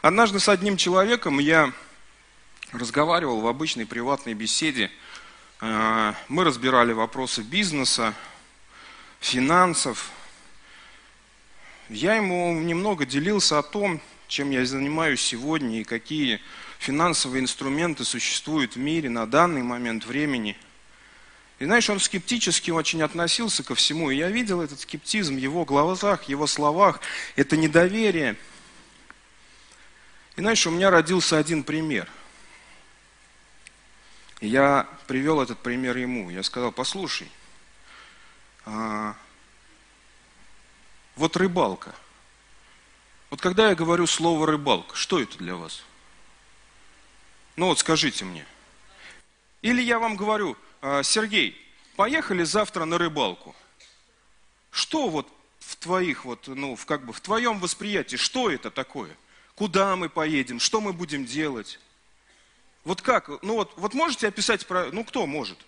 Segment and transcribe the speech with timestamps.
[0.00, 1.72] Однажды с одним человеком я
[2.70, 4.92] разговаривал в обычной приватной беседе.
[5.60, 8.14] Э, мы разбирали вопросы бизнеса,
[9.18, 10.12] финансов.
[11.88, 16.40] Я ему немного делился о том, чем я занимаюсь сегодня и какие
[16.78, 20.56] финансовые инструменты существуют в мире на данный момент времени.
[21.58, 24.12] И знаешь, он скептически очень относился ко всему.
[24.12, 27.00] И я видел этот скептизм в его глазах, его словах,
[27.34, 28.36] это недоверие.
[30.38, 32.08] И знаешь, у меня родился один пример.
[34.38, 36.30] И я привел этот пример ему.
[36.30, 37.28] Я сказал, послушай,
[38.64, 39.16] а,
[41.16, 41.92] вот рыбалка.
[43.30, 45.82] Вот когда я говорю слово рыбалка, что это для вас?
[47.56, 48.46] Ну вот скажите мне.
[49.60, 51.60] Или я вам говорю, «А, Сергей,
[51.96, 53.56] поехали завтра на рыбалку.
[54.70, 59.16] Что вот в твоих вот, ну, в, как бы в твоем восприятии, что это такое?
[59.58, 60.60] Куда мы поедем?
[60.60, 61.80] Что мы будем делать?
[62.84, 63.42] Вот как?
[63.42, 65.58] Ну вот, вот можете описать, про, ну кто может?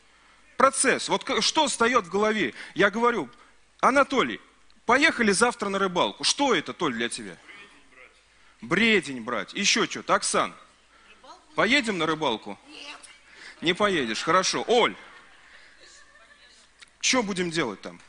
[0.57, 1.09] Процесс.
[1.09, 2.55] Вот что встает в голове?
[2.77, 3.29] Я говорю,
[3.81, 4.41] Анатолий,
[4.87, 6.23] поехали завтра на рыбалку.
[6.23, 7.37] Что это, Толь, для тебя?
[8.61, 9.55] Бредень брать.
[9.55, 10.15] Еще что-то.
[10.15, 10.55] Оксан,
[11.57, 12.57] поедем на рыбалку?
[12.69, 13.01] Нет.
[13.61, 14.23] Не поедешь.
[14.23, 14.65] Хорошо.
[14.69, 14.95] Оль,
[17.01, 18.01] что будем делать там?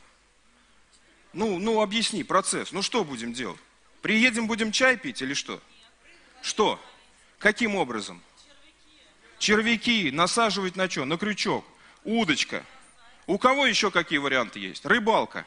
[1.32, 2.70] Ну, ну, объясни процесс.
[2.70, 3.58] Ну, что будем делать?
[4.00, 5.60] Приедем, будем чай пить или что?
[6.42, 6.78] Что?
[7.38, 8.22] Каким образом?
[9.38, 11.04] Червяки насаживать на что?
[11.04, 11.64] На крючок.
[12.04, 12.64] Удочка.
[13.26, 14.84] У кого еще какие варианты есть?
[14.84, 15.46] Рыбалка.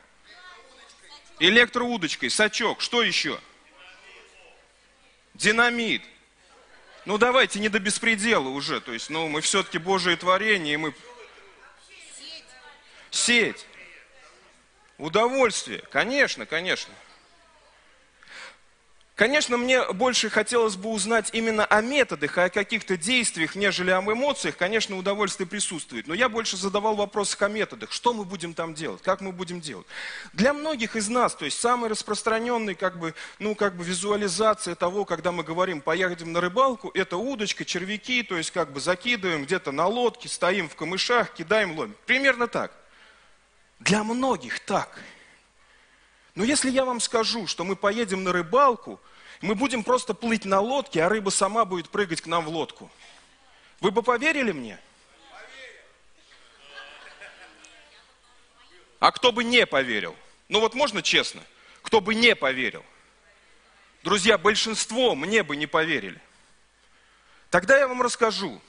[1.39, 2.81] Электроудочкой, сачок.
[2.81, 3.39] Что еще?
[5.33, 6.01] Динамит.
[7.05, 8.79] Ну давайте не до беспредела уже.
[8.79, 10.93] То есть, ну мы все-таки Божие творение, и мы...
[13.11, 13.65] Сеть.
[14.97, 15.79] Удовольствие.
[15.91, 16.93] Конечно, конечно.
[19.15, 24.57] Конечно, мне больше хотелось бы узнать именно о методах, о каких-то действиях, нежели о эмоциях.
[24.57, 26.05] Конечно, удовольствие присутствует.
[26.07, 27.93] Но я больше задавал вопросы о методах.
[27.93, 29.01] Что мы будем там делать?
[29.01, 29.87] Как мы будем делать?
[30.33, 35.05] Для многих из нас, то есть самый распространенный как бы, ну, как бы визуализация того,
[35.05, 39.71] когда мы говорим, поедем на рыбалку, это удочка, червяки, то есть как бы закидываем где-то
[39.71, 41.95] на лодке, стоим в камышах, кидаем, ловим.
[42.05, 42.73] Примерно так.
[43.79, 44.89] Для многих так.
[46.35, 48.99] Но если я вам скажу, что мы поедем на рыбалку,
[49.41, 52.91] мы будем просто плыть на лодке, а рыба сама будет прыгать к нам в лодку,
[53.81, 54.79] вы бы поверили мне?
[58.99, 60.15] А кто бы не поверил?
[60.47, 61.41] Ну вот можно честно,
[61.81, 62.83] кто бы не поверил?
[64.03, 66.21] Друзья, большинство мне бы не поверили.
[67.49, 68.61] Тогда я вам расскажу,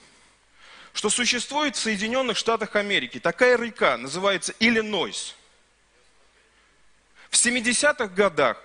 [0.93, 5.34] что существует в Соединенных Штатах Америки такая река, называется Иллинойс–
[7.31, 8.62] в 70-х годах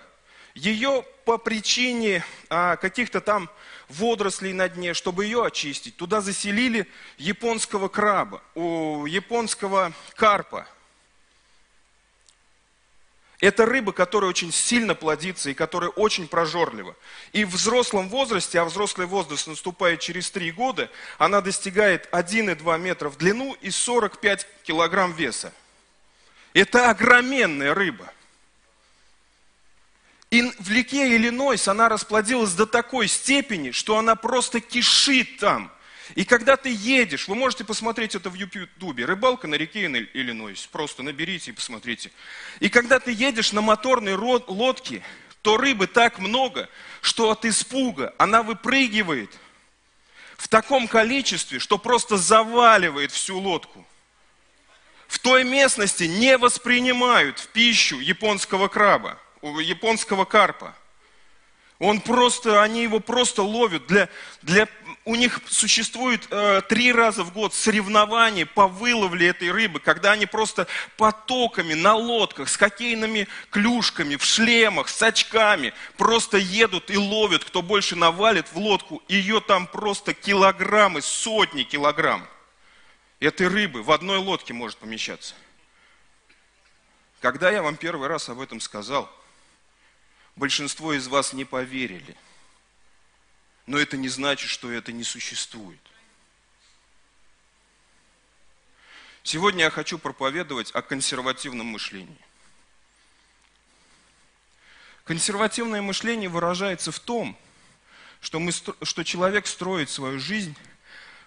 [0.55, 3.49] ее по причине а, каких-то там
[3.89, 10.67] водорослей на дне, чтобы ее очистить, туда заселили японского краба, у японского карпа.
[13.41, 16.95] Это рыба, которая очень сильно плодится и которая очень прожорлива.
[17.33, 23.09] И в взрослом возрасте, а взрослый возраст наступает через 3 года, она достигает 1,2 метра
[23.09, 25.51] в длину и 45 килограмм веса.
[26.53, 28.13] Это огроменная рыба.
[30.31, 35.69] И в реке Иллинойс она расплодилась до такой степени, что она просто кишит там.
[36.15, 41.03] И когда ты едешь, вы можете посмотреть это в Ютубе, рыбалка на реке Иллинойс, просто
[41.03, 42.11] наберите и посмотрите.
[42.61, 45.03] И когда ты едешь на моторной лодке,
[45.41, 46.69] то рыбы так много,
[47.01, 49.31] что от испуга она выпрыгивает
[50.37, 53.85] в таком количестве, что просто заваливает всю лодку.
[55.09, 60.75] В той местности не воспринимают в пищу японского краба японского карпа.
[61.81, 63.87] Он просто, они его просто ловят.
[63.87, 64.07] Для,
[64.43, 64.67] для,
[65.03, 70.27] у них существует э, три раза в год соревнования по выловле этой рыбы, когда они
[70.27, 77.43] просто потоками на лодках, с хоккейными клюшками, в шлемах, с очками просто едут и ловят,
[77.43, 79.01] кто больше навалит в лодку.
[79.07, 82.27] Ее там просто килограммы, сотни килограмм
[83.19, 85.33] этой рыбы в одной лодке может помещаться.
[87.21, 89.11] Когда я вам первый раз об этом сказал–
[90.35, 92.15] большинство из вас не поверили.
[93.65, 95.79] Но это не значит, что это не существует.
[99.23, 102.17] Сегодня я хочу проповедовать о консервативном мышлении.
[105.03, 107.37] Консервативное мышление выражается в том,
[108.19, 110.55] что, мы, что человек строит свою жизнь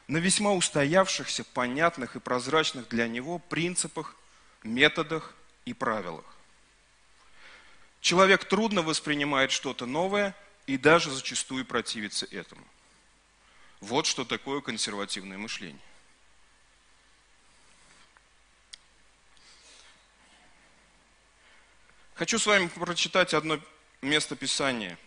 [0.09, 4.17] на весьма устоявшихся, понятных и прозрачных для него принципах,
[4.63, 5.35] методах
[5.65, 6.25] и правилах.
[8.05, 10.37] Человек трудно воспринимает что-то новое
[10.67, 12.63] и даже зачастую противиться этому.
[13.81, 15.81] Вот что такое консервативное мышление.
[22.13, 23.59] Хочу с вами прочитать одно
[24.03, 24.99] место Писания.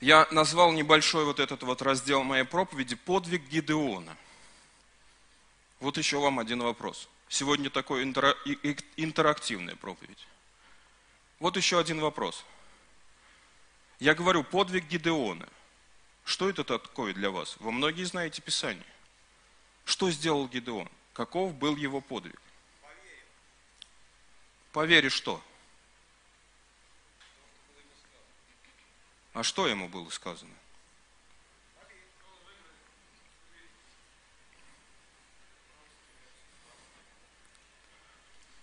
[0.00, 4.16] Я назвал небольшой вот этот вот раздел моей проповеди «Подвиг Гидеона».
[5.82, 7.08] Вот еще вам один вопрос.
[7.28, 10.28] Сегодня такой интерактивная проповедь.
[11.40, 12.44] Вот еще один вопрос.
[13.98, 15.48] Я говорю, подвиг Гидеона.
[16.24, 17.56] Что это такое для вас?
[17.58, 18.86] Вы многие знаете Писание.
[19.84, 20.88] Что сделал Гидеон?
[21.14, 22.40] Каков был его подвиг?
[24.70, 25.42] По вере что?
[29.32, 30.54] А что ему было сказано?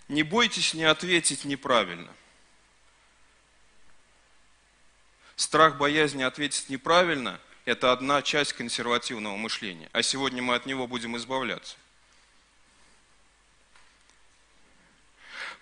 [0.10, 2.12] Не бойтесь не ответить неправильно.
[5.36, 9.88] Страх боязни ответить неправильно– это одна часть консервативного мышления.
[9.94, 11.78] А сегодня мы от него будем избавляться.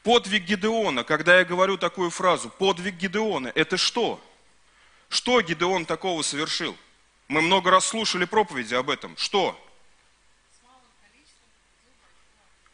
[0.01, 4.23] Подвиг Гидеона, когда я говорю такую фразу, подвиг Гидеона, это что?
[5.09, 6.77] Что Гидеон такого совершил?
[7.27, 9.17] Мы много раз слушали проповеди об этом.
[9.17, 9.61] Что?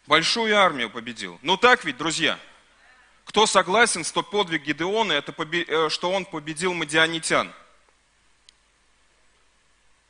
[0.05, 1.39] Большую армию победил.
[1.41, 2.39] Ну так ведь, друзья?
[3.25, 7.53] Кто согласен, что подвиг Гидеона, это э, что он победил мадианитян?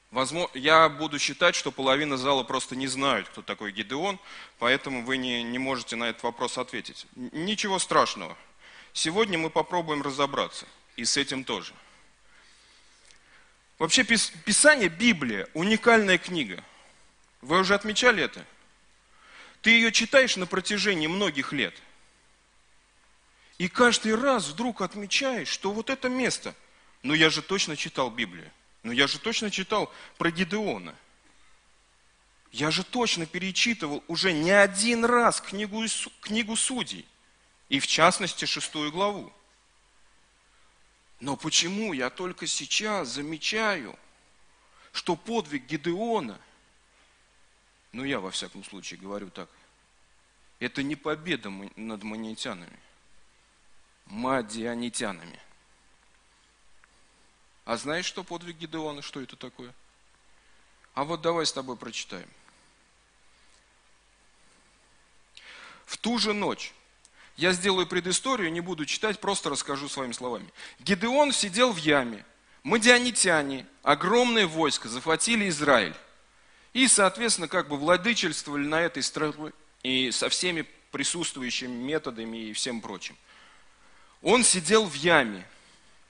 [0.09, 4.19] Возможно, я буду считать, что половина зала просто не знают, кто такой Гидеон,
[4.59, 7.07] поэтому вы не, не можете на этот вопрос ответить.
[7.15, 8.37] Ничего страшного.
[8.93, 10.67] Сегодня мы попробуем разобраться.
[10.97, 11.73] И с этим тоже.
[13.79, 16.63] Вообще Писание, Библия, уникальная книга.
[17.41, 18.45] Вы уже отмечали это?
[19.63, 21.73] Ты ее читаешь на протяжении многих лет.
[23.57, 26.53] И каждый раз вдруг отмечаешь, что вот это место,
[27.01, 28.51] ну я же точно читал Библию.
[28.83, 30.93] Но я же точно читал про Гидеона.
[32.51, 35.85] Я же точно перечитывал уже не один раз книгу,
[36.19, 37.05] книгу судей.
[37.69, 39.31] И в частности шестую главу.
[41.21, 43.97] Но почему я только сейчас замечаю,
[44.91, 46.37] что подвиг Гидеона,
[47.93, 49.49] ну я во всяком случае говорю так,
[50.59, 52.79] это не победа над манитянами,
[54.05, 55.39] мадианитянами–
[57.65, 59.73] а знаешь, что подвиг Гидеона, что это такое?
[60.93, 62.27] А вот давай с тобой прочитаем.
[65.85, 66.73] В ту же ночь,
[67.37, 70.49] я сделаю предысторию, не буду читать, просто расскажу своими словами.
[70.79, 72.25] Гидеон сидел в яме,
[72.63, 75.95] мадианитяне, огромное войско, захватили Израиль.
[76.73, 79.51] И, соответственно, как бы владычествовали на этой стране
[79.83, 83.15] и со всеми присутствующими методами и всем прочим.
[84.21, 85.45] Он сидел в яме,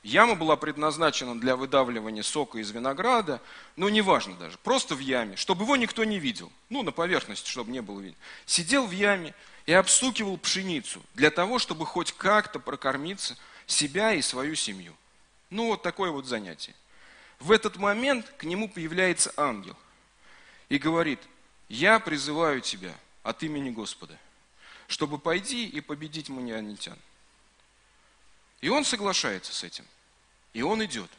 [0.04, 3.42] Яма была предназначена для выдавливания сока из винограда,
[3.78, 7.72] но неважно даже, просто в яме, чтобы его никто не видел, ну, на поверхности, чтобы
[7.72, 8.18] не было видно.
[8.46, 9.34] Сидел в яме
[9.66, 14.94] и обстукивал пшеницу для того, чтобы хоть как-то прокормиться себя и свою семью.
[15.50, 16.76] Ну, вот такое вот занятие.
[17.40, 19.78] В этот момент к нему появляется ангел
[20.74, 21.20] и говорит,
[21.70, 24.18] я призываю тебя от имени Господа,
[24.88, 26.98] чтобы пойди и победить манианитян.
[28.60, 29.86] И он соглашается с этим.
[30.52, 31.12] И он идет.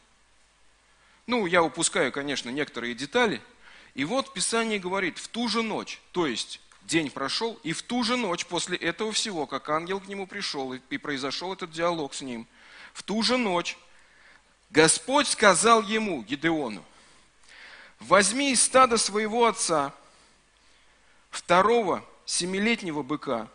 [1.29, 3.41] Ну, я упускаю, конечно, некоторые детали.
[3.95, 8.03] И вот Писание говорит, в ту же ночь, то есть день прошел, и в ту
[8.03, 12.23] же ночь после этого всего, как ангел к нему пришел, и произошел этот диалог с
[12.23, 12.49] ним,
[12.93, 13.79] в ту же ночь
[14.71, 16.85] Господь сказал ему, Гидеону,
[18.01, 19.93] возьми из стада своего отца
[21.31, 23.49] второго семилетнего быка,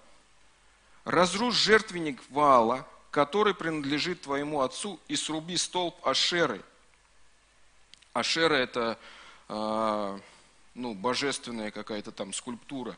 [1.05, 6.61] разрушь жертвенник Ваала, который принадлежит твоему отцу, и сруби столб Ашеры.
[8.13, 8.97] Ашера– это
[9.47, 10.19] э,
[10.75, 12.97] ну, божественная какая-то там скульптура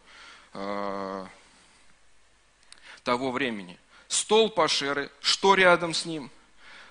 [0.53, 1.25] э,
[3.03, 3.77] того времени.
[4.07, 6.29] Столб Ашеры, что рядом с ним?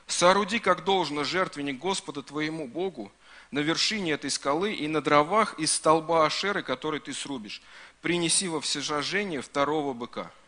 [0.06, 3.12] Сооруди, как должно, жертвенник Господа твоему Богу
[3.50, 7.62] на вершине этой скалы и на дровах из столба Ашеры, который ты срубишь.
[8.02, 10.30] Принеси во всесожжение второго быка–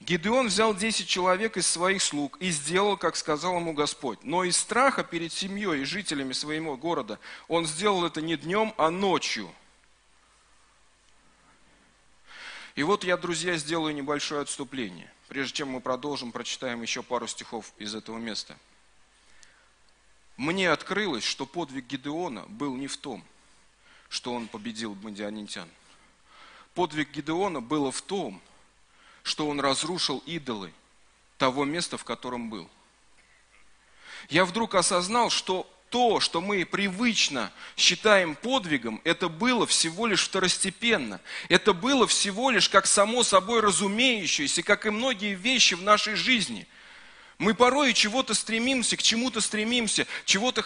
[0.00, 4.18] Гидеон взял 10 человек из своих слуг и сделал, как сказал ему Господь.
[4.22, 8.90] Но из страха перед семьей и жителями своего города он сделал это не днем, а
[8.90, 9.52] ночью.
[12.76, 15.12] И вот я, друзья, сделаю небольшое отступление.
[15.28, 18.56] Прежде чем мы продолжим, прочитаем еще пару стихов из этого места.
[20.40, 23.22] Мне открылось, что подвиг Гидеона был не в том,
[24.08, 25.68] что он победил мадианитян.
[26.72, 28.40] Подвиг Гидеона было в том,
[29.22, 30.72] что он разрушил идолы
[31.36, 32.70] того места, в котором был.
[34.30, 41.20] Я вдруг осознал, что то, что мы привычно считаем подвигом, это было всего лишь второстепенно.
[41.50, 46.66] Это было всего лишь как само собой разумеющееся, как и многие вещи в нашей жизни.
[47.40, 50.62] Мы порой чего-то стремимся, к чему-то стремимся, чего-то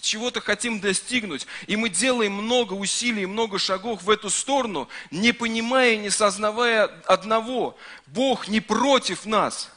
[0.00, 1.46] чего хотим достигнуть.
[1.66, 7.76] И мы делаем много усилий, много шагов в эту сторону, не понимая, не сознавая одного.
[8.06, 9.70] Бог не против нас.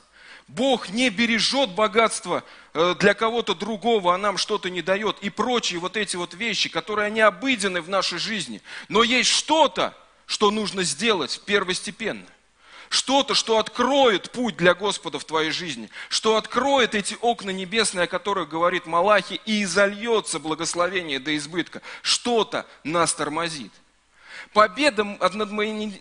[0.47, 2.43] Бог не бережет богатство
[2.75, 6.69] Э, для кого-то другого, а нам что-то не дает, и прочие вот эти вот вещи,
[6.69, 8.63] которые они обыдены в нашей жизни.
[8.89, 12.25] Но есть что-то, что нужно сделать первостепенно.
[12.93, 18.07] Что-то, что откроет путь для Господа в твоей жизни, что откроет эти окна небесные, о
[18.07, 21.81] которых говорит Малахи, и изольется благословение до избытка.
[22.03, 23.71] Что-то нас тормозит
[24.53, 25.49] победа над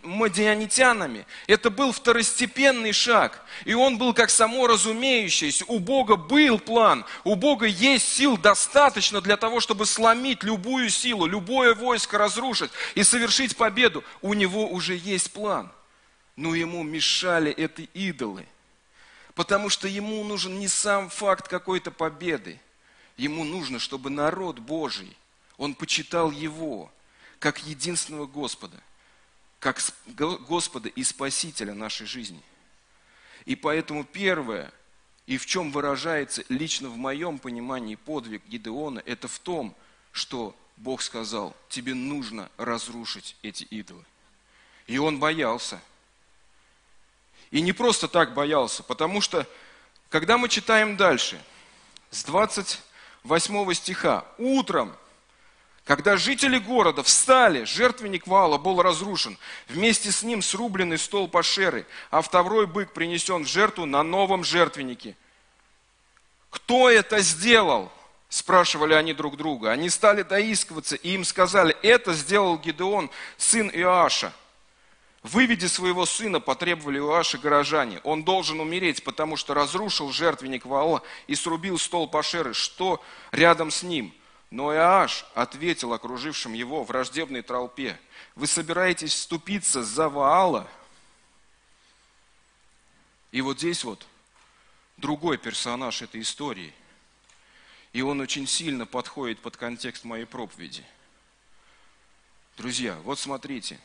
[0.03, 3.43] мадианитянами, это был второстепенный шаг.
[3.65, 5.65] И он был как само разумеющийся.
[5.69, 11.25] У Бога был план, у Бога есть сил достаточно для того, чтобы сломить любую силу,
[11.25, 14.05] любое войско разрушить и совершить победу.
[14.21, 15.73] У него уже есть план.
[16.37, 18.47] Но ему мешали эти идолы.
[19.35, 22.61] Потому что ему нужен не сам факт какой-то победы.
[23.17, 25.17] Ему нужно, чтобы народ Божий,
[25.57, 26.91] он почитал его,
[27.39, 28.81] как единственного Господа,
[29.59, 32.43] как Господа и Спасителя нашей жизни.
[33.45, 34.73] И поэтому первое,
[35.27, 39.75] и в чем выражается лично в моем понимании подвиг Гидеона, это в том,
[40.11, 44.05] что Бог сказал, тебе нужно разрушить эти идолы.
[44.87, 45.81] И он боялся.
[47.53, 49.47] И не просто так боялся, потому что,
[50.09, 51.41] когда мы читаем дальше,
[52.11, 54.93] с 28 стиха, утром
[55.85, 59.37] когда жители города встали, жертвенник Вала был разрушен,
[59.69, 65.17] вместе с ним срубленный стол Пашеры, а второй бык принесен в жертву на новом жертвеннике.
[66.51, 67.91] Кто это сделал?
[68.29, 69.73] Спрашивали они друг друга.
[69.73, 74.33] Они стали доискиваться, и им сказали, это сделал Гидеон, сын Иоаша.
[75.23, 78.01] Выведи своего сына, потребовали Иоаши горожане.
[78.03, 82.55] Он должен умереть, потому что разрушил жертвенник Ваала и срубил стол Пашеры.
[82.55, 84.13] Что рядом с ним?
[84.51, 87.99] Но Иоаш ответил окружившим его враждебной толпе,
[88.35, 90.69] вы собираетесь вступиться за Ваала?
[93.31, 94.07] И вот здесь вот
[94.97, 96.75] другой персонаж этой истории.
[97.93, 100.85] И он очень сильно подходит под контекст моей проповеди.
[102.57, 103.79] Друзья, вот смотрите.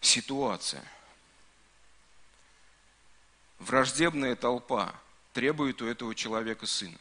[0.00, 0.82] Ситуация.
[3.58, 4.94] Враждебная толпа
[5.32, 6.98] требует у этого человека сына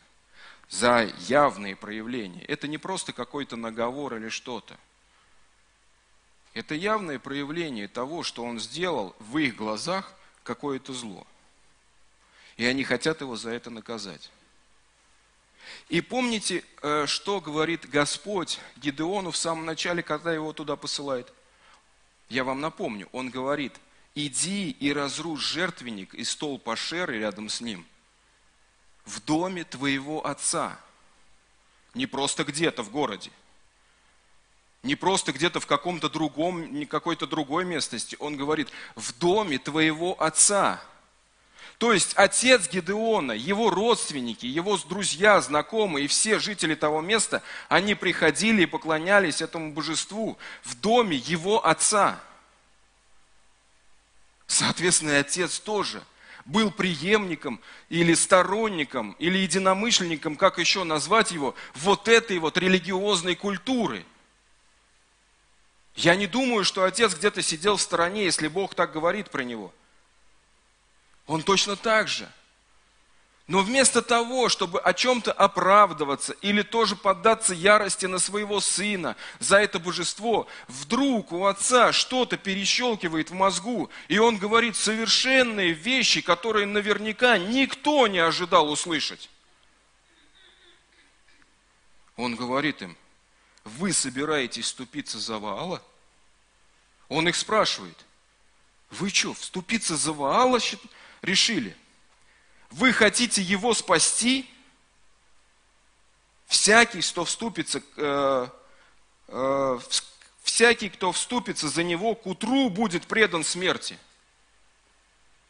[0.69, 2.43] за явные проявления.
[2.45, 4.77] Это не просто какой-то наговор или что-то.
[6.53, 10.13] Это явное проявление того, что он сделал в их глазах
[10.43, 11.25] какое-то зло.
[12.57, 14.29] И они хотят его за это наказать.
[15.87, 21.31] И помните, э, что говорит Господь Гидеону в самом начале, когда его туда посылает?
[22.29, 23.74] Я вам напомню, он говорит,
[24.15, 27.86] иди и разрушь жертвенник и стол Пашеры рядом с ним–
[29.09, 30.79] в доме твоего отца.
[31.93, 33.31] Не просто где-то в городе.
[34.83, 38.15] Не просто где-то в каком-то другом, не какой-то другой местности.
[38.19, 40.81] Он говорит, в доме твоего отца.
[41.79, 47.95] То есть отец Гедеона, его родственники, его друзья, знакомые и все жители того места, они
[47.95, 52.19] приходили и поклонялись этому божеству в доме его отца.
[54.45, 56.03] Соответственно, и отец тоже–
[56.50, 64.05] был преемником или сторонником, или единомышленником, как еще назвать его, вот этой вот религиозной культуры.
[65.95, 69.71] Я не думаю, что отец где-то сидел в стороне, если Бог так говорит про него.
[71.29, 72.29] Он точно так же–
[73.50, 79.57] но вместо того, чтобы о чем-то оправдываться или тоже поддаться ярости на своего сына за
[79.57, 86.67] это божество, вдруг у отца что-то перещелкивает в мозгу, и он говорит совершенные вещи, которые
[86.67, 89.31] наверняка никто не ожидал услышать.
[92.17, 92.95] Он говорит им,
[93.63, 95.81] вы собираетесь вступиться за Ваала?
[97.07, 97.98] Он их спрашивает,
[98.91, 100.59] вы что, вступиться за Ваала
[101.21, 101.75] решили?
[102.71, 104.49] Вы хотите его спасти?
[106.45, 108.47] Всякий, кто вступится, э,
[109.27, 109.79] э,
[110.43, 113.97] всякий, кто вступится за него, к утру будет предан смерти.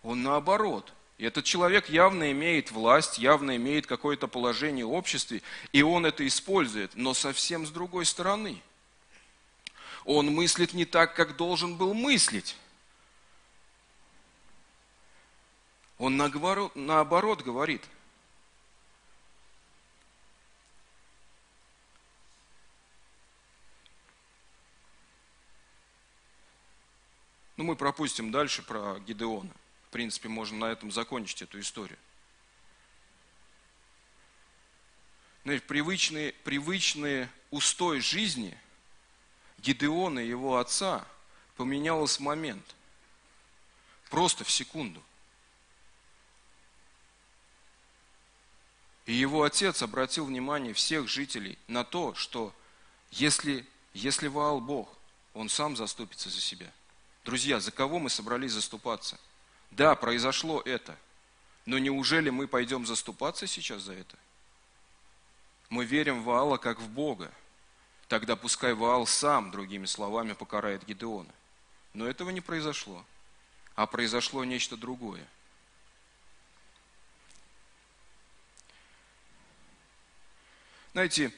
[0.03, 0.93] Он наоборот.
[1.17, 5.41] И этот человек явно имеет власть, явно имеет какое-то положение в обществе,
[5.73, 8.61] и он это использует, но совсем с другой стороны.
[10.05, 12.55] Он мыслит не так, как должен был мыслить.
[15.99, 17.83] Он наоборот, говорит.
[27.57, 29.51] Ну, мы пропустим дальше про Гидеона.
[29.87, 31.99] В принципе, можно на этом закончить эту историю.
[35.43, 38.57] Знаете, привычные, привычные устой жизни
[39.57, 41.05] Гидеона и его отца
[41.57, 42.63] поменялось в момент.
[44.09, 45.03] Просто в секунду.
[49.05, 52.53] И его отец обратил внимание всех жителей на то, что
[53.11, 54.89] если, если Ваал Бог,
[55.33, 56.71] он сам заступится за себя.
[57.25, 59.19] Друзья, за кого мы собрались заступаться?
[59.71, 60.97] Да, произошло это,
[61.65, 64.17] но неужели мы пойдем заступаться сейчас за это?
[65.69, 67.31] Мы верим в Ваала как в Бога.
[68.07, 71.31] Тогда пускай Ваал сам, другими словами, покарает Гидеона.
[71.93, 73.05] Но этого не произошло,
[73.75, 75.27] а произошло нечто другое–
[80.93, 81.31] Знаете,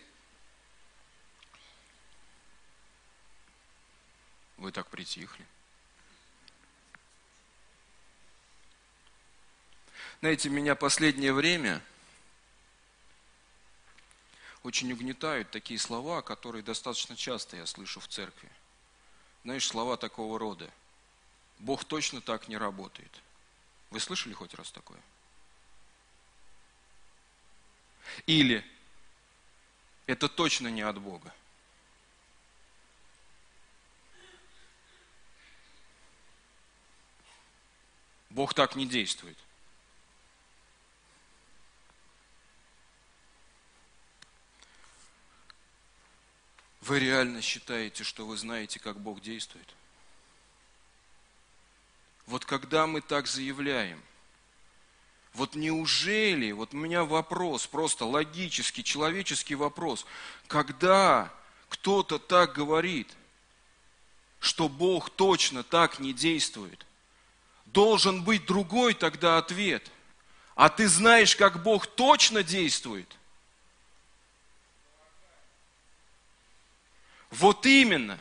[4.57, 5.45] вы так притихли.
[10.21, 11.81] Знаете, меня последнее время
[14.63, 18.49] очень угнетают такие слова, которые достаточно часто я слышу в церкви.
[19.43, 20.69] Знаешь, слова такого рода.
[21.57, 23.21] Бог точно так не работает.
[23.89, 24.99] Вы слышали хоть раз такое?
[28.27, 28.63] Или
[30.05, 31.33] это точно не от Бога.
[38.29, 39.37] Бог так не действует.
[46.81, 49.75] Вы реально считаете, что вы знаете, как Бог действует?
[52.25, 54.01] Вот когда мы так заявляем,
[55.33, 60.05] вот неужели, вот у меня вопрос, просто логический, человеческий вопрос,
[60.47, 61.31] когда
[61.69, 63.09] кто-то так говорит,
[64.39, 66.85] что Бог точно так не действует,
[67.65, 69.89] должен быть другой тогда ответ.
[70.55, 73.15] А ты знаешь, как Бог точно действует?
[77.29, 78.19] Вот именно.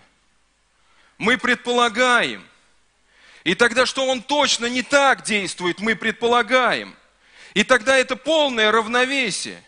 [1.18, 2.46] Мы предполагаем.
[3.42, 6.94] И тогда, что Он точно не так действует, мы предполагаем.
[7.54, 9.62] И тогда это полное равновесие.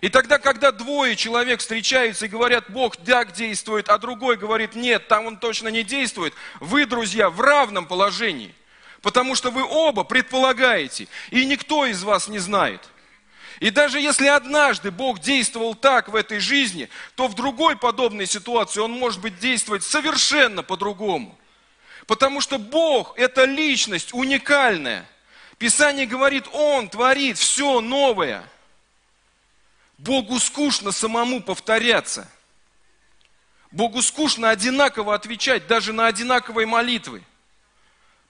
[0.00, 5.08] И тогда, когда двое человек встречаются и говорят, Бог так действует, а другой говорит, нет,
[5.08, 8.54] там он точно не действует, вы, друзья, в равном положении.
[9.02, 12.88] Потому что вы оба предполагаете, и никто из вас не знает.
[13.58, 18.80] И даже если однажды Бог действовал так в этой жизни, то в другой подобной ситуации
[18.80, 21.38] Он может быть действовать совершенно по-другому.
[22.06, 25.06] Потому что Бог– это личность уникальная–
[25.60, 28.48] Писание говорит, Он творит все новое.
[29.98, 32.26] Богу скучно самому повторяться.
[33.70, 37.22] Богу скучно одинаково отвечать даже на одинаковые молитвы.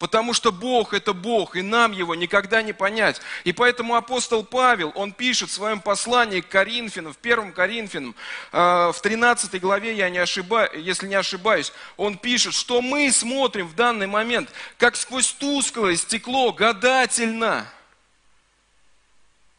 [0.00, 3.20] Потому что Бог это Бог, и нам его никогда не понять.
[3.44, 8.16] И поэтому апостол Павел, он пишет в своем послании к Коринфянам, в первом Коринфянам,
[8.50, 13.68] э, в 13 главе, я не ошибаюсь, если не ошибаюсь, он пишет, что мы смотрим
[13.68, 17.70] в данный момент, как сквозь тусклое стекло, гадательно.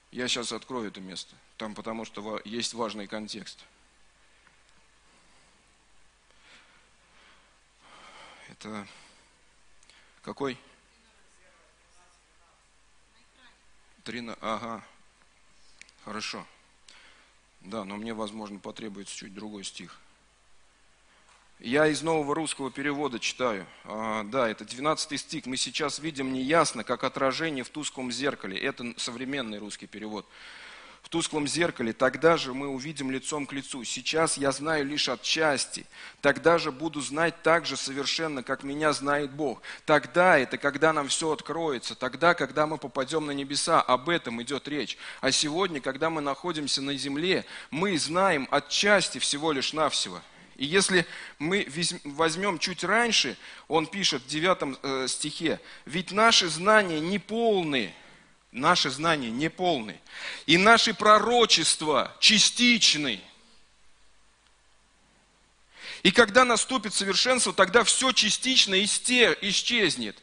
[0.09, 3.59] Я сейчас открою это место, там потому что есть важный контекст.
[8.49, 8.87] Это
[10.21, 10.57] какой?
[14.03, 14.83] Трина, ага.
[16.05, 16.45] Хорошо.
[17.61, 19.99] Да, но мне, возможно, потребуется чуть другой стих.
[21.59, 23.67] Я из нового русского перевода читаю.
[23.83, 25.45] А, да, это 12 стих.
[25.45, 28.57] Мы сейчас видим неясно, как отражение в тусклом зеркале.
[28.59, 30.25] Это современный русский перевод
[31.11, 33.83] тусклом зеркале, тогда же мы увидим лицом к лицу.
[33.83, 35.85] Сейчас я знаю лишь отчасти,
[36.21, 39.61] тогда же буду знать так же совершенно, как меня знает Бог.
[39.85, 44.69] Тогда это когда нам все откроется, тогда, когда мы попадем на небеса, об этом идет
[44.69, 44.97] речь.
[45.19, 50.21] А сегодня, когда мы находимся на земле, мы знаем отчасти всего лишь навсего.
[50.55, 51.05] И если
[51.39, 51.67] мы
[52.05, 53.35] возьмем чуть раньше,
[53.67, 57.93] он пишет в 9 э, стихе, «Ведь наши знания не полные,
[58.51, 59.99] Наши знания неполны.
[60.45, 63.21] И наши пророчества частичны.
[66.03, 70.17] И когда наступит совершенство, тогда все частично исчезнет.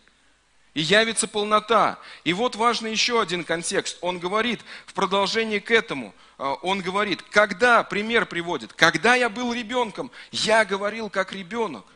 [0.75, 1.99] И явится полнота.
[2.25, 3.97] И вот важный еще один контекст.
[4.03, 9.53] Он говорит в продолжении к этому, а, он говорит, когда, пример приводит, когда я был
[9.53, 11.87] ребенком, я говорил как ребенок.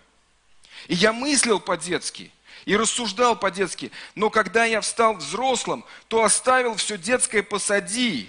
[0.88, 2.32] И я мыслил по-детски.
[2.64, 3.90] И рассуждал по-детски.
[4.14, 8.28] Но когда я встал взрослым, то оставил все детское посади.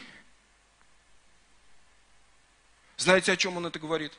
[2.98, 4.13] Знаете, о чем он это говорит?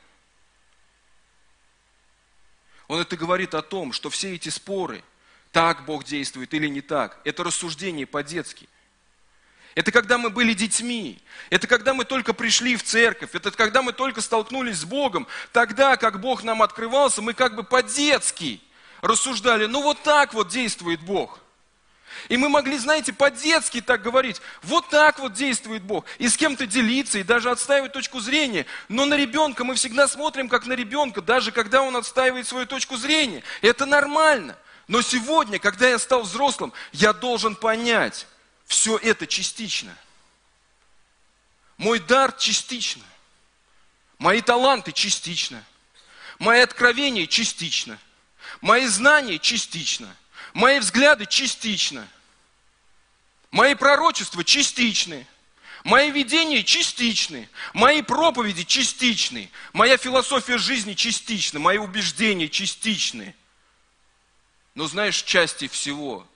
[2.87, 5.03] Он это говорит о том, что все эти споры,
[5.51, 8.69] так Бог действует или не так, это рассуждение по-детски.
[9.73, 11.19] Это когда мы были детьми.
[11.49, 13.35] Это когда мы только пришли в церковь.
[13.35, 15.27] Это когда мы только столкнулись с Богом.
[15.51, 18.61] Тогда, как Бог нам открывался, мы как бы по-детски
[19.05, 19.65] рассуждали.
[19.65, 21.39] Ну вот так вот действует Бог.
[22.29, 24.41] И мы могли, знаете, по-детски так говорить.
[24.63, 26.05] Вот так вот действует Бог.
[26.17, 28.65] И с кем-то делиться, и даже отстаивать точку зрения.
[28.89, 32.95] Но на ребенка мы всегда смотрим как на ребенка, даже когда он отстаивает свою точку
[32.97, 33.43] зрения.
[33.61, 34.57] Это нормально.
[34.87, 38.27] Но сегодня, когда я стал взрослым, я должен понять,
[38.65, 39.95] все это частично.
[41.77, 43.03] Мой дар частично.
[44.17, 45.63] Мои таланты частично.
[46.39, 47.99] Мои откровения частично.
[48.61, 50.15] Мои знания частично.
[50.53, 52.07] Мои взгляды частично.
[53.51, 55.27] Мои пророчества частичны.
[55.83, 57.49] Мои видения частичны.
[57.73, 59.51] Мои проповеди частичны.
[59.73, 61.59] Моя философия жизни частична.
[61.59, 63.35] Мои убеждения частичны.
[64.73, 66.27] Но знаешь, части всего,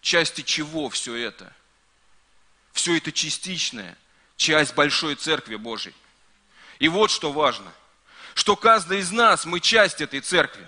[0.00, 1.52] части чего все это?
[2.72, 3.96] Все это частичная
[4.40, 5.94] часть большой церкви Божьей.
[6.78, 7.70] И вот что важно,
[8.34, 10.66] что каждый из нас, мы часть этой церкви.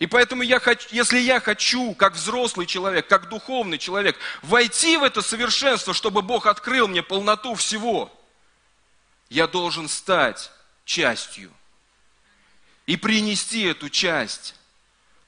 [0.00, 5.02] И поэтому я хочу, если я хочу, как взрослый человек, как духовный человек, войти в
[5.02, 8.10] это совершенство, чтобы Бог открыл мне полноту всего,
[9.28, 10.50] я должен стать
[10.86, 11.52] частью
[12.86, 14.54] и принести эту часть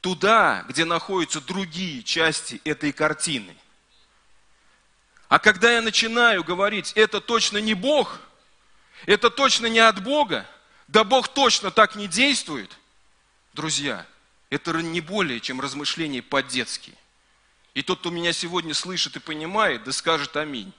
[0.00, 3.54] туда, где находятся другие части этой картины.
[5.28, 8.20] А когда я начинаю говорить, это точно не Бог,
[9.04, 10.46] это точно не от Бога,
[10.88, 12.74] да Бог точно так не действует,
[13.52, 14.06] друзья,
[14.53, 16.93] это не более, чем размышления по-детски.
[17.73, 20.75] И тот, кто меня сегодня слышит и понимает, да скажет аминь.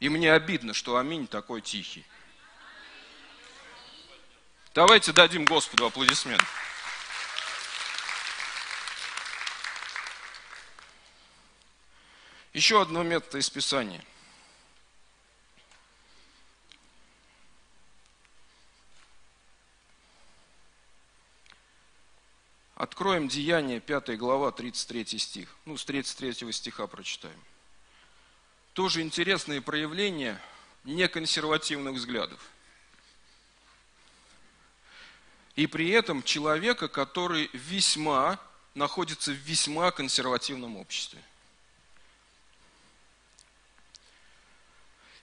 [0.00, 2.04] И мне обидно, что аминь такой тихий.
[4.74, 6.42] Давайте дадим Господу аплодисмент.
[12.54, 14.02] Еще одно место из Писания.
[22.78, 25.48] Откроем Деяние, 5 глава, 33 стих.
[25.64, 27.42] Ну, с 33 стиха прочитаем.
[28.72, 30.40] Тоже интересные проявления
[30.84, 32.38] неконсервативных взглядов.
[35.56, 38.38] И при этом человека, который весьма,
[38.76, 41.20] находится в весьма консервативном обществе.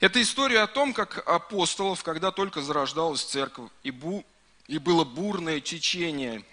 [0.01, 4.25] Это история о том, как апостолов, когда только зарождалась церковь, и, бу,
[4.67, 6.43] и было бурное течение,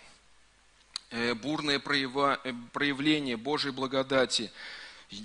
[1.34, 4.50] бурное проява, э, проявление Божьей благодати,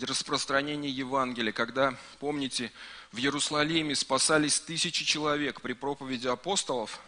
[0.02, 2.71] распространение Евангелия, когда, помните,
[3.12, 7.00] в Иерусалиме спасались тысячи человек при проповеди апостолов,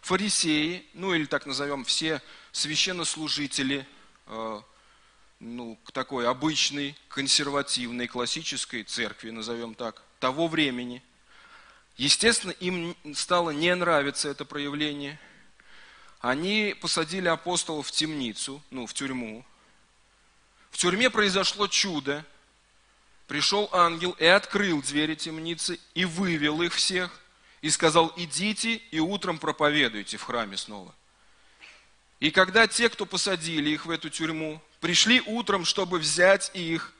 [0.00, 2.20] фарисеи, ну или так назовем, все
[2.52, 3.86] священнослужители,
[4.26, 4.62] э,
[5.38, 11.02] ну, такой обычной, консервативной, классической церкви, назовем так, того времени.
[11.96, 15.18] Естественно, им стало не нравиться это проявление.
[16.20, 19.44] Они посадили апостолов в темницу, ну, в тюрьму.
[20.70, 22.24] В тюрьме произошло чудо.
[23.26, 27.20] Пришел ангел и открыл двери темницы, и вывел их всех,
[27.62, 30.94] и сказал, идите и утром проповедуйте в храме снова.
[32.18, 36.92] И когда те, кто посадили их в эту тюрьму, пришли утром, чтобы взять их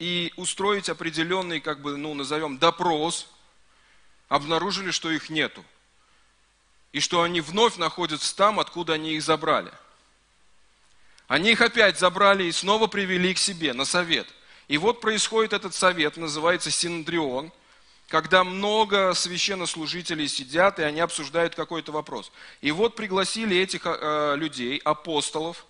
[0.00, 3.28] и устроить определенный, как бы, ну, назовем, допрос,
[4.28, 5.64] обнаружили, что их нету.
[6.96, 9.70] И что они вновь находятся там, откуда они их забрали.
[11.28, 14.26] Они их опять забрали и снова привели к себе на совет.
[14.66, 17.52] И вот происходит этот совет, называется Синдрион,
[18.08, 22.32] когда много священнослужителей сидят, и они обсуждают какой-то вопрос.
[22.62, 25.66] И вот пригласили этих э, людей, апостолов,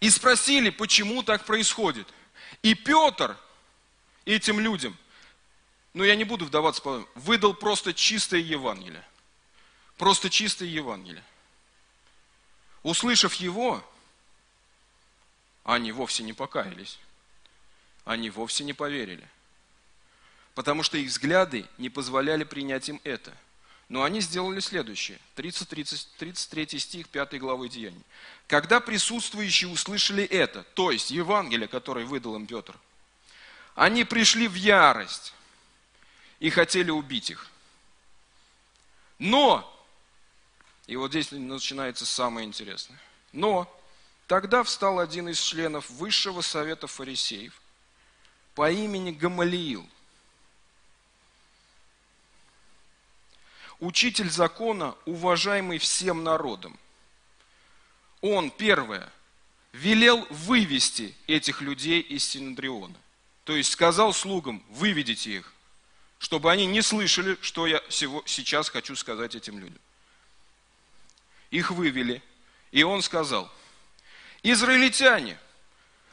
[0.00, 2.08] и спросили, почему так происходит–
[2.62, 3.36] и Петр
[4.24, 4.96] этим людям,
[5.92, 6.82] ну я не буду вдаваться,
[7.14, 9.04] выдал просто чистое Евангелие.
[10.04, 11.24] Просто чистое Евангелие.
[12.82, 13.82] Услышав его,
[15.64, 16.98] они вовсе не покаялись.
[18.04, 19.26] Они вовсе не поверили.
[20.54, 23.34] Потому что их взгляды не позволяли принять им это.
[23.88, 25.18] Но они сделали следующее.
[25.36, 28.04] 30, 30, 33 стих 5 главы Деяний.
[28.46, 32.76] Когда присутствующие услышали это, то есть Евангелие, которое выдал им Петр,
[33.74, 35.32] они пришли в ярость
[36.40, 37.48] и хотели убить их.
[39.18, 39.70] Но
[40.86, 42.98] И вот здесь начинается самое интересное.
[43.32, 43.68] Но
[44.26, 47.60] тогда встал один из членов Высшего Совета Фарисеев
[48.54, 49.88] по имени Гамалиил.
[53.80, 56.78] Учитель закона, уважаемый всем народом.
[58.20, 59.10] Он, первое,
[59.72, 62.94] велел вывести этих людей из Синодриона.
[63.44, 65.52] То есть сказал слугам, выведите их,
[66.18, 69.80] чтобы они не слышали, что я сейчас хочу сказать этим людям.
[71.54, 72.20] Их вывели,
[72.72, 73.48] и он сказал,
[74.42, 75.38] израильтяне,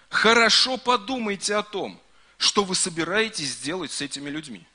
[0.08, 2.00] хорошо подумайте о том,
[2.38, 4.68] что вы собираетесь сделать с этими людьми.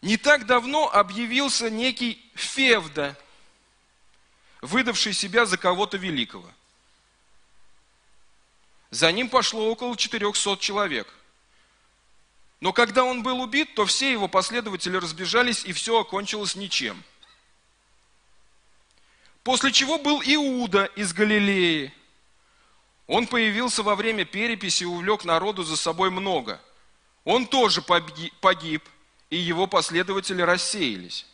[0.00, 3.14] Не так давно объявился некий Февда,
[4.62, 6.50] выдавший себя за кого-то великого.
[8.88, 11.12] За ним пошло около 400 человек.
[12.62, 17.02] Но когда он был убит, то все его последователи разбежались, и все окончилось ничем.
[19.42, 21.92] После чего был Иуда из Галилеи.
[23.08, 26.60] Он появился во время переписи и увлек народу за собой много.
[27.24, 28.88] Он тоже погиб,
[29.28, 31.26] и его последователи рассеялись.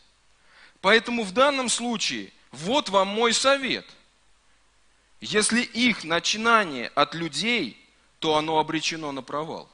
[0.80, 3.84] Поэтому в данном случае вот вам мой совет.
[5.20, 7.78] Если их начинание от людей,
[8.18, 9.68] то оно обречено на провал.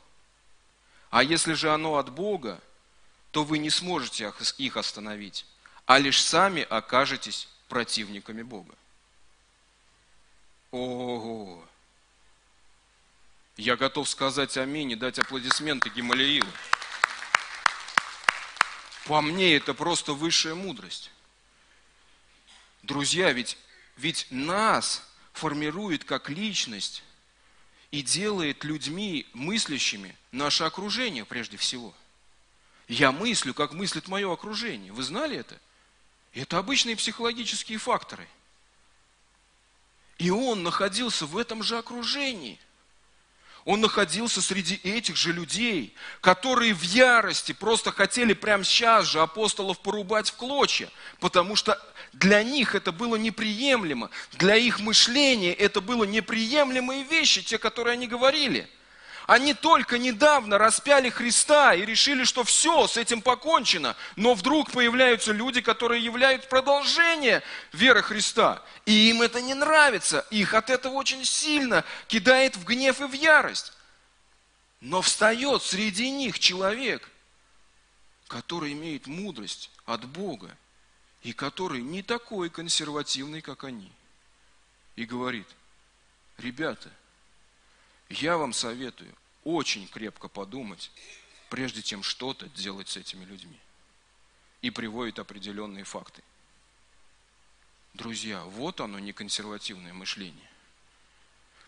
[1.14, 2.60] А если же оно от Бога,
[3.30, 5.46] то вы не сможете их остановить,
[5.86, 8.74] а лишь сами окажетесь противниками Бога.
[10.72, 11.64] Ого!
[13.56, 16.50] Я готов сказать аминь и дать аплодисменты Гималиилу.
[19.04, 21.12] По мне это просто высшая мудрость.
[22.82, 23.56] Друзья, ведь,
[23.96, 27.04] ведь нас формирует как личность
[27.94, 31.94] и делает людьми мыслящими наше окружение прежде всего.
[32.88, 34.92] Я мыслю, как мыслит мое окружение.
[34.92, 35.60] Вы знали это?
[36.32, 38.26] Это обычные психологические факторы.
[40.18, 42.58] И он находился в этом же окружении–
[43.64, 49.80] он находился среди этих же людей, которые в ярости просто хотели прямо сейчас же апостолов
[49.80, 51.80] порубать в клочья, потому что
[52.14, 58.06] для них это было неприемлемо, для их мышления это было неприемлемые вещи, те, которые они
[58.06, 58.68] говорили–
[59.26, 63.96] они только недавно распяли Христа и решили, что все, с этим покончено.
[64.16, 68.62] Но вдруг появляются люди, которые являются продолжение веры Христа.
[68.84, 70.26] И им это не нравится.
[70.30, 73.72] Их от этого очень сильно кидает в гнев и в ярость.
[74.80, 77.08] Но встает среди них человек,
[78.28, 80.54] который имеет мудрость от Бога
[81.24, 83.90] и который не такой консервативный, как они.
[84.94, 85.48] И говорит,
[86.38, 86.92] ребята–
[88.10, 90.92] я вам советую очень крепко подумать,
[91.48, 93.58] прежде чем что-то делать с этими людьми.
[94.60, 96.22] И приводит определенные факты.
[97.94, 100.50] Друзья, вот оно неконсервативное мышление.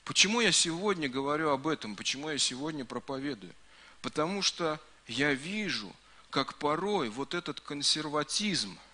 [0.05, 1.97] Почему я сегодня говорю об этом?
[1.97, 3.55] Почему я сегодня проповедую?
[4.03, 5.91] Потому что я вижу,
[6.31, 8.79] как порой вот этот консерватизм–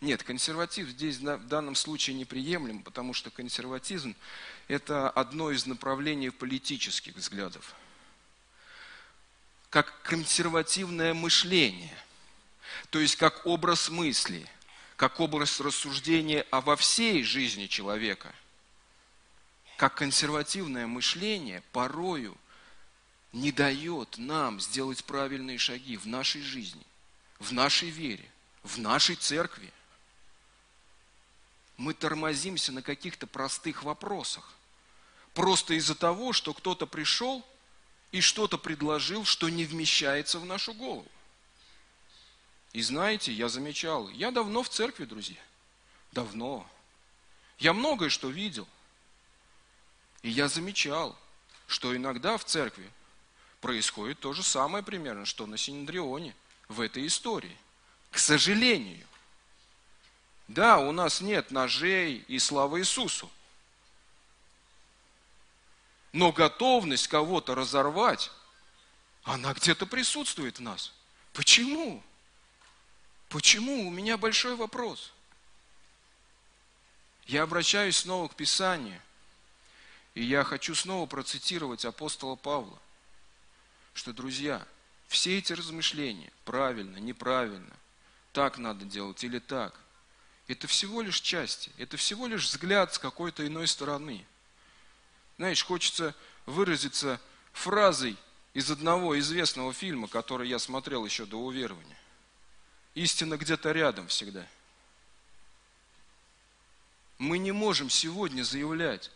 [0.00, 4.14] нет, консерватизм здесь в данном случае неприемлем, потому что консерватизм–
[4.68, 7.74] это одно из направлений политических взглядов.
[9.70, 11.96] Как консервативное мышление,
[12.90, 14.46] то есть как образ мысли,
[14.96, 18.32] как образ рассуждения о во всей жизни человека.
[19.76, 22.36] Как консервативное мышление порою
[23.32, 26.86] не дает нам сделать правильные шаги в нашей жизни,
[27.40, 28.28] в нашей вере,
[28.62, 29.72] в нашей церкви–
[31.76, 34.54] мы тормозимся на каких-то простых вопросах.
[35.32, 37.44] Просто из-за того, что кто-то пришел
[38.12, 41.10] и что-то предложил, что не вмещается в нашу голову.
[42.72, 45.40] И знаете, я замечал, я давно в церкви, друзья.
[46.12, 46.68] Давно.
[47.58, 48.68] Я многое что видел.
[50.22, 51.16] И я замечал,
[51.66, 52.90] что иногда в церкви
[53.60, 56.34] происходит то же самое примерно, что на Синедрионе,
[56.68, 57.56] в этой истории.
[58.10, 59.06] К сожалению.
[60.48, 63.30] Да, у нас нет ножей и слава Иисусу.
[66.12, 68.30] Но готовность кого-то разорвать,
[69.24, 70.92] она где-то присутствует в нас.
[71.32, 72.02] Почему?
[73.28, 73.88] Почему?
[73.88, 75.12] У меня большой вопрос.
[77.26, 79.00] Я обращаюсь снова к Писанию,
[80.14, 82.78] и я хочу снова процитировать апостола Павла,
[83.94, 84.64] что, друзья,
[85.08, 87.74] все эти размышления, правильно, неправильно,
[88.32, 89.74] так надо делать или так,
[90.46, 94.24] это всего лишь части, это всего лишь взгляд с какой-то иной стороны.
[95.36, 96.14] Знаешь, хочется
[96.46, 97.20] выразиться
[97.52, 98.16] фразой
[98.52, 101.96] из одного известного фильма, который я смотрел еще до уверования.
[102.94, 104.46] Истина где-то рядом всегда.
[107.18, 109.10] Мы не можем сегодня заявлять,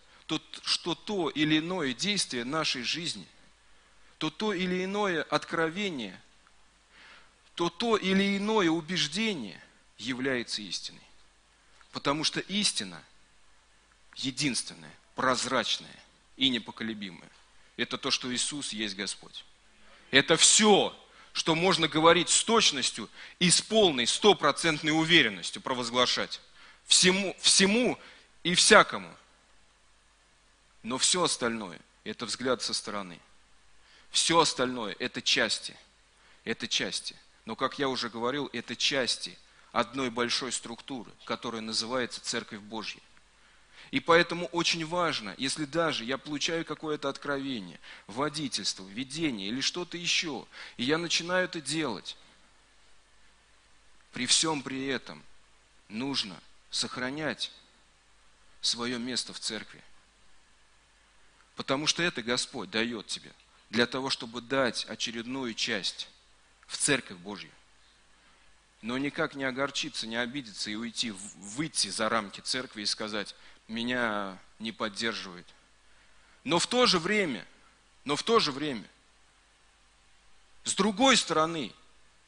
[0.62, 3.26] что то или иное действие нашей жизни,
[4.18, 6.20] то то или иное откровение,
[7.54, 9.60] то то или иное убеждение
[9.98, 11.07] является истиной.
[11.98, 13.02] Потому что истина
[14.14, 15.98] единственная, прозрачная
[16.36, 17.28] и непоколебимая.
[17.76, 19.44] Это то, что Иисус есть Господь.
[20.12, 20.96] Это все,
[21.32, 26.40] что можно говорить с точностью и с полной, стопроцентной уверенностью провозглашать.
[26.86, 27.98] Всему, всему
[28.44, 29.12] и всякому.
[30.84, 33.18] Но все остальное– это взгляд со стороны.
[34.12, 35.76] Все остальное– это части.
[36.44, 37.16] Это части.
[37.44, 39.36] Но, как я уже говорил, это части
[39.72, 43.00] одной большой структуры, которая называется Церковь Божья.
[43.90, 50.46] И поэтому очень важно, если даже я получаю какое-то откровение, водительство, видение или что-то еще,
[50.76, 52.16] и я начинаю это делать,
[54.12, 55.22] при всем при этом
[55.88, 56.38] нужно
[56.70, 57.50] сохранять
[58.60, 59.82] свое место в церкви.
[61.56, 63.32] Потому что это Господь дает тебе
[63.70, 66.08] для того, чтобы дать очередную часть
[66.66, 67.50] в церковь Божью.
[68.80, 73.34] Но никак не огорчиться, не обидеться и уйти, выйти за рамки церкви и сказать,
[73.66, 75.46] меня не поддерживает.
[76.44, 77.46] Но в то же время,
[78.04, 78.88] но в то же время,
[80.64, 81.72] с другой стороны,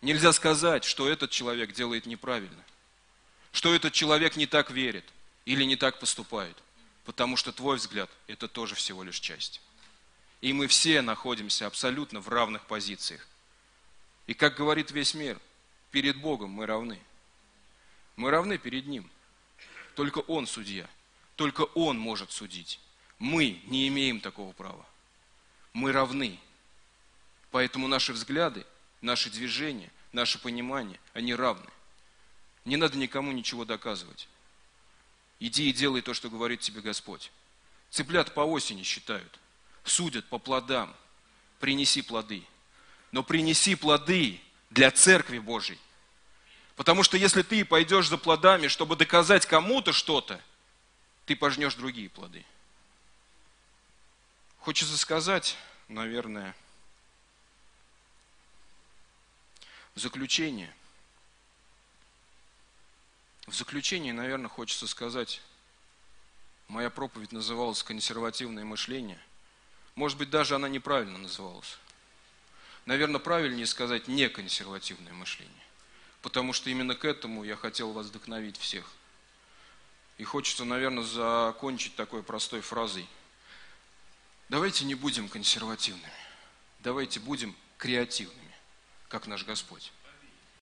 [0.02, 2.64] нельзя сказать, что этот человек делает неправильно,
[3.52, 5.04] что этот человек не так верит
[5.44, 6.56] или не так поступает,
[7.04, 9.60] потому что твой взгляд– это тоже всего лишь часть.
[10.40, 13.26] И мы все находимся абсолютно в равных позициях.
[14.26, 15.38] И как говорит весь мир,
[15.90, 16.98] перед Богом мы равны.
[18.16, 19.10] Мы равны перед Ним.
[19.94, 20.88] Только Он судья–
[21.40, 22.78] только Он может судить.
[23.18, 24.86] Мы не имеем такого права.
[25.72, 26.38] Мы равны.
[27.50, 28.66] Поэтому наши взгляды,
[29.00, 31.70] наши движения, наше понимание, они равны.
[32.66, 34.28] Не надо никому ничего доказывать.
[35.38, 37.32] Иди и делай то, что говорит тебе Господь.
[37.88, 39.40] Цыплят по осени считают,
[39.82, 40.94] судят по плодам.
[41.58, 42.44] Принеси плоды.
[43.12, 45.78] Но принеси плоды для Церкви Божьей.
[46.76, 50.40] Потому что если ты пойдешь за плодами, чтобы доказать кому-то что-то,
[51.26, 52.44] ты пожнешь другие плоды.
[54.60, 55.56] Хочется сказать,
[55.88, 56.54] наверное,
[59.94, 60.72] в заключение,
[63.46, 65.42] в заключение, наверное, хочется сказать,
[66.68, 69.20] моя проповедь называлась «Консервативное мышление».
[69.96, 71.78] Может быть, даже она неправильно называлась.
[72.90, 75.54] Наверное, правильнее сказать «неконсервативное мышление».
[76.22, 78.84] Потому что именно к этому я хотел вас вдохновить всех.
[80.18, 83.06] И хочется, наверное, закончить такой простой фразой.
[84.48, 86.10] Давайте не будем консервативными.
[86.80, 88.56] Давайте будем креативными,
[89.06, 89.92] как наш Господь.